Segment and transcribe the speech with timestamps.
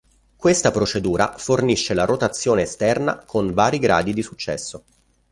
[0.35, 4.83] Questa procedura fornisce la rotazione esterna con vari gradi di successo.